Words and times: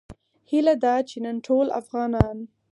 هیله 0.49 0.75
ده 0.83 0.95
چې 1.09 1.17
نن 1.25 1.37
ټول 1.47 1.67
افغانان 1.81 2.37